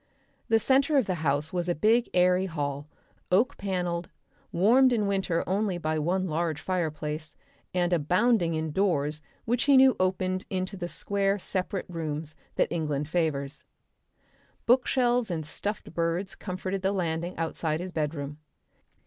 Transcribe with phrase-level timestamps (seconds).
[0.49, 2.87] The centre of the house was a big airy hall,
[3.31, 4.09] oak panelled,
[4.51, 7.35] warmed in winter only by one large fireplace
[7.71, 13.09] and abounding in doors which he knew opened into the square separate rooms that England
[13.09, 13.63] favours.
[14.65, 18.39] Bookshelves and stuffed birds comforted the landing outside his bedroom.